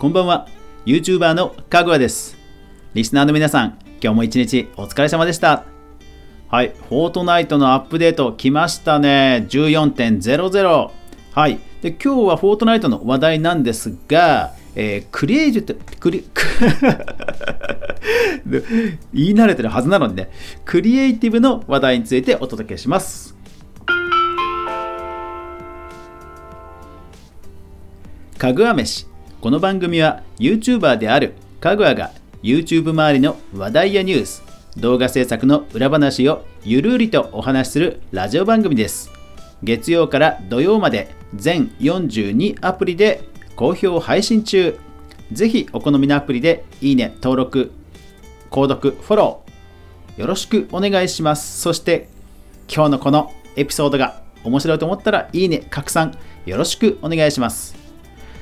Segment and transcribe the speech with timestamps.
[0.00, 0.48] こんばんは。
[0.86, 2.38] YouTuber のかぐわです。
[2.94, 5.66] リスナーの皆さん今日も一日お疲れ様でした。
[6.48, 9.46] はいフォートナイトのアップデート来ましたね。
[9.50, 10.90] 14.00
[11.34, 16.24] はいで今日はフォートナイトの話題なんですがえー、クリエイティブ、クリ、
[19.12, 20.30] 言い慣れてるはずなのにね、
[20.64, 23.36] クリエイティブの話題についてお届けします。
[28.38, 29.09] かぐわ飯。
[29.40, 32.10] この番組は YouTuber であるかぐわが
[32.42, 34.42] YouTube 周りの話題やニュース、
[34.76, 39.10] 動画制作の裏話をゆるりとお話しするラジオ番組です。
[39.62, 43.24] 月曜から土曜まで全42アプリで
[43.56, 44.78] 好評配信中。
[45.32, 47.72] ぜひお好みのアプリでいいね、登録、
[48.50, 51.62] 購読、フォロー、よろしくお願いします。
[51.62, 52.10] そして
[52.68, 57.74] 今日のこのエピソードが面白いと思ったらいいね、拡散よろしくお願いします。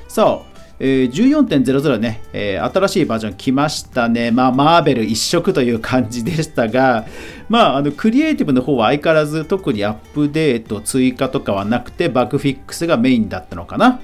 [0.09, 0.48] そう、
[0.79, 4.31] えー、14.00ね、えー、新しいバージョン来ましたね。
[4.31, 7.05] まあ、マーベル一色という感じでしたが、
[7.49, 13.99] まあ、あの、クリエイティブの方は相変わらず特にアップデート、追加とかはなくて、バグフィックスがメインだったのかな。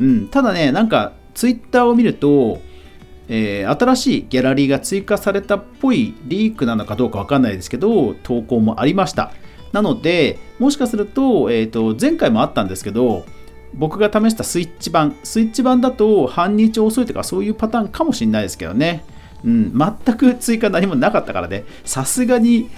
[0.00, 2.60] うん、ただね、なんかツイッターを見ると、
[3.28, 9.32] えー、新しいギャラリーが追加されたっぽいリークなのかどうかわかんないですけど、投稿もありました。
[9.72, 13.24] なので、もしかすると、えーと、前回もあったんですけど、
[13.76, 19.04] 僕が試したスイッチ版、スイッチ版だと半日遅いとかそういうパターンかもしれないですけどね。
[19.44, 22.70] うん、全く追加何もなかったからね、さすがに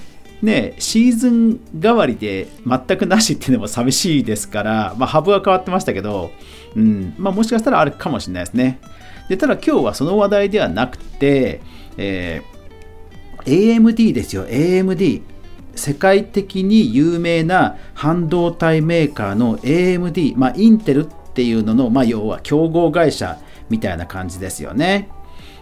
[0.42, 6.30] ね、シーズン代わりで全くなしっていうのも寂しいですから、まあ、ハブは変わってましたけど、
[6.76, 8.78] うんまあ、もしかしたらあるかもしれないですね。
[9.28, 11.60] でただ今日はその話題ではなくて、
[11.96, 15.22] えー、AMD ですよ、AMD。
[15.78, 23.38] 世界的に有名な半導体メーカーの AMD、まあ、インテルっていうのの、まあ、要は競合会社
[23.70, 25.08] みたいな感じですよね。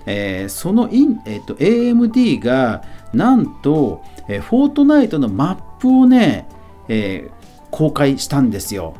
[0.06, 2.82] えー、そのイン、えーと、AMD が
[3.12, 6.48] なんと、えー、フォートナイトのマップをね、
[6.88, 7.30] えー、
[7.70, 8.94] 公開したんですよ。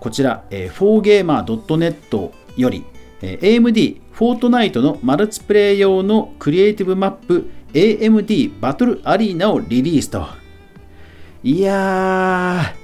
[0.00, 2.84] こちら、えー、4gamer.net より、
[3.22, 10.26] えー、AMD フォートナイトのマルチプレイ用のクリエイティブマップ AMD バトルアリーナをリリースと。
[11.42, 12.82] いやー、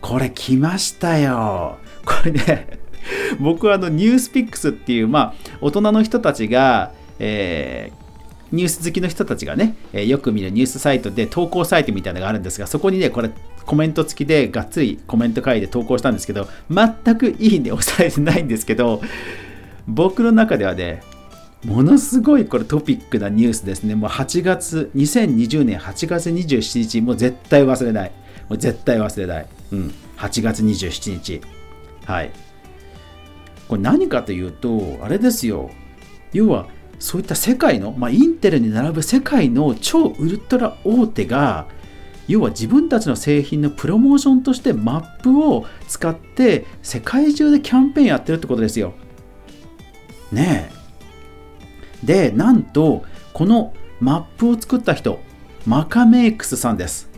[0.00, 1.78] これ来ましたよ。
[2.04, 2.80] これね、
[3.40, 13.30] 僕はあのニュースピックスっていう、まあ、大人の人たちが、えー、ニュース好きの人たちがね、えー、よく見るニュースサイトで投稿サイトみたいなのがあるんですが、そこにね、これ
[13.64, 19.00] コメント付きでがっつりコメント書いて投稿したんですけど、全くいいね押されてないんですけど、
[19.86, 21.02] 僕の中ではね、
[21.64, 23.94] ものすごいこれトピックなニュースですね。
[23.94, 28.12] もう8月、2020年8月27日、もう絶対忘れない。
[28.48, 29.46] もう絶対忘れない。
[29.72, 29.94] うん。
[30.16, 31.40] 8月27日。
[32.06, 32.30] はい。
[33.68, 35.70] これ何かというと、あれですよ。
[36.32, 36.66] 要は、
[36.98, 41.66] そういった世界の、まあ、インテルに並ぶ世界の超ウルトラ大手が、
[42.26, 48.94] 要は自分たちの製品のプロモーションとしてマップを使って世界中でキャンペーンやってるってことですよ。
[50.30, 50.79] ねえ。
[52.04, 55.20] で、なんと、このマップを作った人、
[55.66, 57.10] マカメイクスさんです。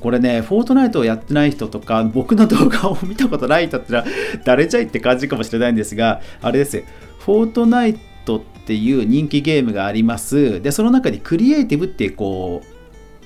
[0.00, 4.04] これね、フォートナイトをやってない人とか、僕の動画を見たことない人だったら、
[4.44, 6.82] 誰じゃいって感じかもしれないんですが、あれですよ、
[7.20, 10.60] フォートナイトっていう人気ゲームがあります。
[10.62, 12.74] で、その中にクリエイティブっていう、こう、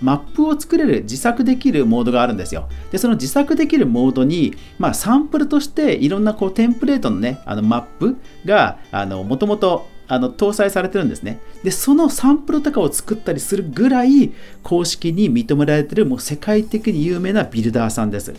[0.00, 2.69] マップを作れる自作できるモードがあるんですよ。
[2.91, 11.39] で、その自作できるモードに、まあ、サンプルとしていろんなこうテンプレートのね、あのマップが、あの、もともとあの搭載されてるんですね。
[11.63, 14.33] で、そのサンプルとかを作ったりするぐらい
[14.63, 18.35] 公式に認められてるもう世界的に有名なビルダーさんです。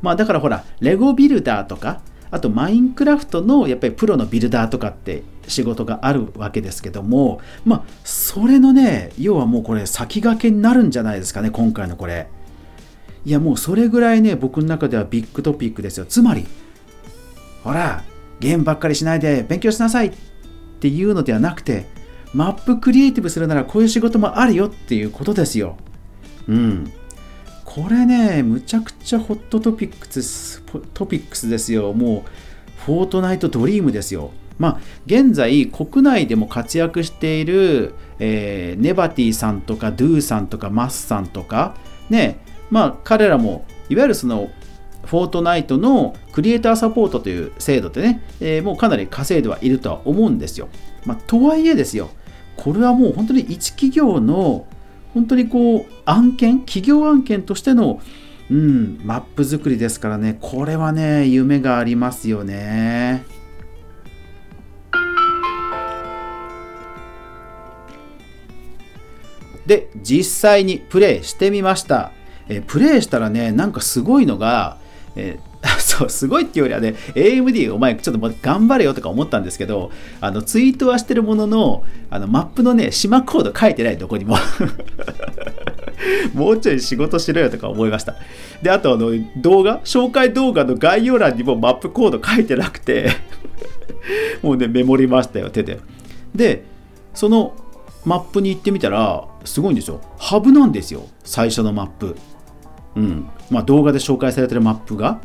[0.00, 2.00] まあだからほら、レゴビルダーとか、
[2.30, 12.28] あとマインクラフトのやっぱりプロのビルダーとかって仕事があるわけですけども、まあそれのね、要はもうこれ先駆けになるんじゃないですかね、今回のこれ。
[13.26, 16.06] いやもうそれぐらいね、僕の中ではビッグトピックですよ。
[16.06, 16.46] つまり、
[17.62, 18.02] ほら、
[18.40, 20.12] ゲームばっかりしないで勉強しなさい
[20.84, 21.86] っていうのではなくて、
[22.34, 25.78] マップクリエイティブするならこういう仕事もあるよっていうことですよ。
[26.46, 26.92] うん。
[27.64, 31.94] これね、むちゃくちゃホットトピックス、トピックスですよ。
[31.94, 34.32] もう、フォートナイトドリームですよ。
[34.58, 41.76] まあ、現在、国内でも活躍している、えー、ネバティさんとか、ドゥさんとか、マスさんとか、
[42.10, 42.40] ね、
[42.70, 44.50] まあ、彼らも、いわゆるその、
[45.06, 50.68] フォートナイトのクリエイターサポートという制度でね、えー、もうかなり稼いではいるとは思うんですよ。
[51.04, 52.10] まあ、とはいえですよ、
[52.56, 54.66] これはもう本当に一企業の、
[55.12, 58.00] 本当にこう、案件、企業案件としての、
[58.50, 63.24] うん、マップ作りですからね、これはね、夢がありますよね。
[69.66, 72.12] で、実際にプレイしてみました。
[72.48, 74.78] えプレイしたらね、なんかすごいのが、
[75.16, 79.90] えー そう、すごいっていうよりはね、AMD お前ちょっと頑張れよとか思ったんですけど、
[80.20, 84.36] あの、ツイートはしてるものの、あの、マップのね、島コード書いてない、どこにも。
[86.34, 88.16] もうちょい仕事しろよとか思いました。
[88.62, 93.10] で、あと、あの、動画、紹介動画の概要欄にもマップコード書いてなくて
[94.42, 95.78] もうね、メモりましたよ、手で。
[96.34, 96.64] で、
[97.14, 97.54] その
[98.04, 100.00] マップに行ってみたら、すごいんですよ。
[100.18, 102.16] ハブなんですよ、最初のマップ。
[102.96, 103.28] うん。
[103.50, 105.20] まあ、動画で紹介されてるマップが。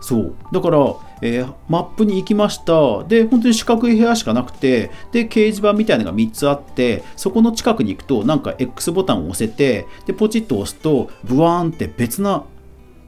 [0.00, 0.34] そう。
[0.52, 0.78] だから、
[1.22, 3.04] えー、マップに行きました。
[3.04, 12.44] で本当に四角い部屋しかなくてで掲示板みたいなのが3つあってそこの近くに行くとなんか X ボタンを押せてでポチッと押すとブワーンって別な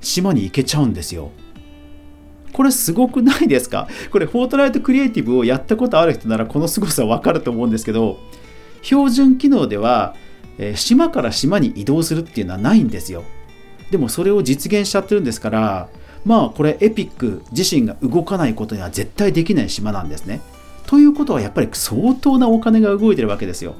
[0.01, 1.31] 島に行けちゃうんですよ。
[2.55, 3.89] これすごくないですか？
[4.11, 8.19] これフォートナイトクリエイティブをやったことある人ならこの凄さわかると思うんですけど
[8.81, 10.15] 標準機能では、
[10.57, 13.25] えー、島から島に移動するっていうのはないんですよ。
[13.91, 15.89] でもそれを実現しちゃってるんですから
[16.25, 20.41] まあこれエピック自身が動かないことには絶対できない島なんですね。
[20.87, 23.75] ということはやっぱり相当なお金が動いてるわけですよ。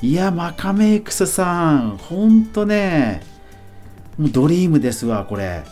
[0.00, 3.22] いや、マカメイクスさん、ほんとね、
[4.16, 5.64] もうドリームですわ、これ。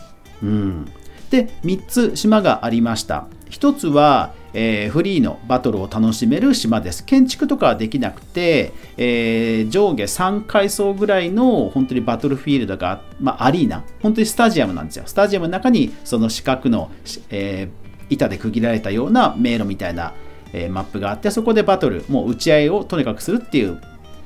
[0.43, 0.85] うん。
[1.29, 3.27] で、3つ島がありました。
[3.49, 7.05] 1つは、えー、フリーのバトルを楽しめる島です。
[7.05, 15.03] 建築とかはできなくて、えー、上下3階層ぐらいの本当にバトルフィールドが、まあ、アリーナ、本当にスタジアムなんですよ。
[15.05, 16.89] スタジアムの中にその四角の、
[17.29, 20.13] えー、板で区切られたような迷路みたいな、
[20.53, 23.79] えマップがあって、そこでバトル、もう打ち合いをとにかくするっていう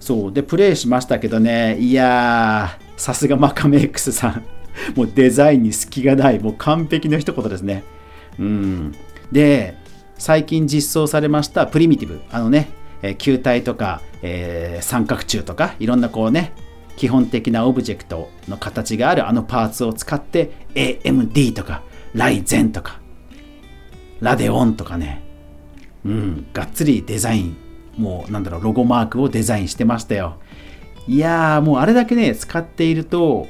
[0.00, 0.32] そう。
[0.32, 4.42] で、プレイしましたけどね、いやー、さすがマカメ X さん。
[4.94, 7.84] もうデザインに隙がない、もう完璧の一言ですね。
[8.38, 8.94] うん。
[9.32, 9.76] で、
[10.18, 12.20] 最近実装されましたプリミティブ。
[12.30, 12.68] あのね、
[13.02, 16.52] えー、球体とか、えー、三角柱とか、いろんなこうね、
[16.96, 21.82] 基本的なオブジェクトの形があるあのパーツを使って AMD とか、
[22.14, 23.00] ライゼンとか、
[24.20, 25.22] ラデオンとかね、
[26.04, 27.56] うん、がっつりデザイン、
[27.98, 30.38] もうなんだろう、ロゴマークをデザインしてましたよ。
[31.06, 33.46] いやー、もうあれだけね、使っていると、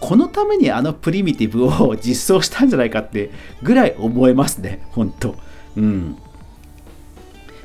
[0.00, 3.30] このためにあのプリミティブを実装したんじゃないかって
[3.62, 5.36] ぐらい思えますね、ほんと。
[5.76, 6.16] うん。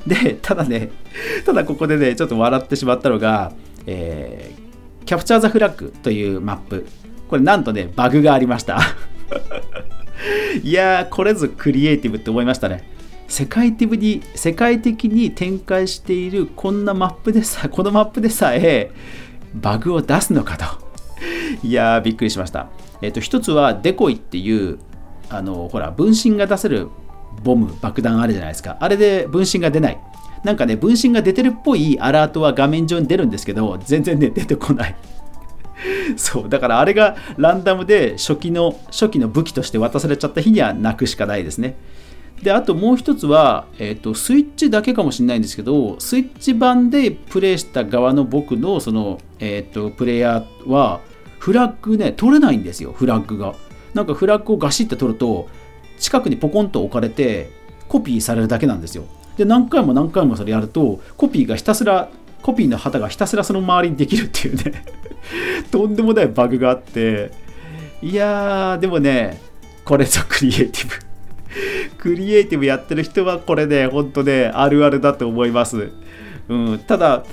[0.05, 0.89] で、ただね、
[1.45, 3.53] ただここでね、ちょっと笑ってしまったのが、
[3.85, 6.87] えー、キャプチャーザフラッグというマップ。
[7.29, 8.79] これなんとね、バグがありました。
[10.63, 12.83] いやー、これぞクリエイティブって思いましたね。
[13.27, 18.91] 世界的に、世界的に展開しているこんなマップでさ、このマップでさえ、
[19.53, 20.88] バグを出すのかと。
[21.63, 22.67] いやー、びっくりしました。
[23.01, 24.79] えっ、ー、と、一つはデコイっていう、
[25.29, 26.89] あの、ほら、分身が出せる
[27.43, 28.77] ボム、爆弾あるじゃないですか。
[28.79, 29.99] あれで分身が出ない。
[30.43, 34.95] なんかね、分身が出てるっぽいアラートは画面上に出るんですけど、全然ね、出てこない。
[36.17, 41.75] そう、だからあれがランダムで初期の、初期の武器として渡されちゃった日には泣くしかないですね。
[42.41, 51.01] で、あともう一つは、えっ、ー、と、スイッチだけかもしれないんですけど、スイッチ版でプレイした側の僕の、その、えっ、ー、と、プレイヤーは、
[51.39, 53.55] フラッグね、取れないんですよ、フラッグが。
[53.93, 55.47] なんかフラッグをガシッて取ると、
[55.97, 57.49] 近くにポコンと置かれて、
[57.87, 59.05] コピーされるだけなんですよ。
[59.37, 62.09] で、何回も何回もそれやると、コピーがひたすら、
[62.41, 64.85] コピーの旗がひたすらその周りにできるっていうね
[65.71, 67.31] とんでもないバグがあって、
[68.01, 69.41] いやー、でもね、
[69.83, 70.93] これぞクリエイティブ
[71.97, 75.89] クリエイティブやってる人はこれね、ほんとね、あるあるだと思います。
[76.49, 77.23] うん、ただ、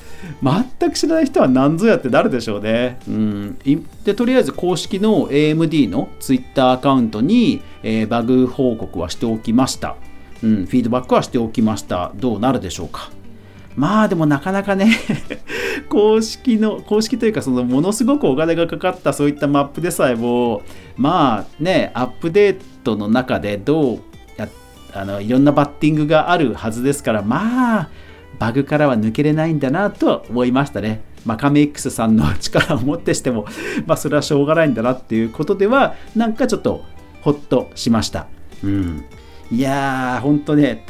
[0.42, 2.98] 全く知らない人は何ぞやってなるでしょうね。
[3.08, 3.58] うん、
[4.04, 9.96] でとりあえず公式の AMD の Twitter アカウントに、えー、バグ報告はしておきました。
[10.42, 12.12] うん、フィードバックはしておきました。
[12.14, 13.10] どうなるでしょうか。
[13.74, 14.90] まあでもなかなかね
[15.88, 20.62] 公式の、公式というかそのものすごくお金がかかったそういったマップでさえも、
[20.96, 24.00] まあね、アップデートの中でどう
[24.36, 24.48] や
[24.94, 27.88] あのいろんなバッティングがあるはずですから、まあ
[28.38, 31.02] バグからは抜けれないんだなとは思いましたね。
[31.24, 33.46] まあ、カメ X さんの力をもってしても、
[33.86, 36.84] まあ、それはしょうがないんだなっていうことでは、なんかちょっと
[37.20, 38.26] ほっとしました。
[38.62, 39.04] うん。
[39.50, 40.84] いやー、ほんとね、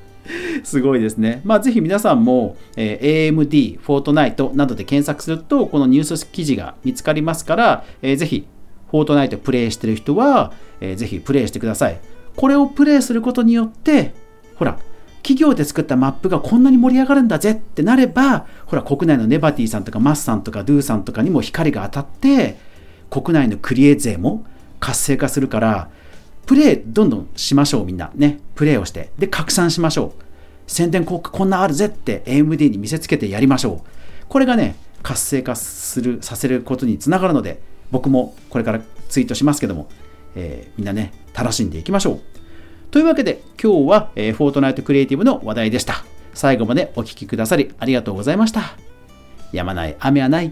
[0.64, 1.42] すごいですね。
[1.44, 8.46] まあ、ぜひ皆さんも、えー、AMD、フォートナイトなどで検索すると、このニュース記事が見つかりますから、えー、ぜひ、
[8.90, 12.00] フォートナイトプレイしてる人は、えー、ぜひプレイしてください。
[12.34, 14.14] これをプレイすることによって、
[14.56, 14.78] ほら、
[15.26, 22.56] 企業で作ったマップがこんなに盛り上がるんだぜってなれば、ほら、国内のネバティさんとかマスさんとかドゥさんとかにも光が当たって、
[23.10, 24.46] 国内のクリエイ勢も
[24.78, 25.88] 活性化するから、
[26.46, 28.12] プレイどんどんしましょう、みんな。
[28.14, 28.38] ね。
[28.54, 29.10] プレイをして。
[29.18, 30.22] で、拡散しましょう。
[30.68, 33.88] 宣伝広告こんなあるぜって AMD に見せつけてやりましょう。
[34.28, 39.88] これがね、活性化する、させることにつながるので、僕もこれからツイートしますけども、
[40.36, 42.35] えー、みんなね、楽しんでいきましょう。
[42.96, 46.02] というわけで今日は、えー、フォートナイトクリエイティブの話題でした。
[46.32, 48.74] 最後までお聴きくださりありがとうございました。
[49.52, 50.50] やまない雨はない。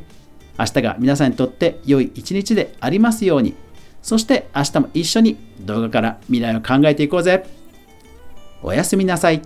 [0.58, 3.54] 明日が皆さんにとって良い一日でありますように。
[4.02, 7.46] そして明日も一緒に動画から未来を考えていこうぜ。
[8.62, 9.40] おやすみなさい。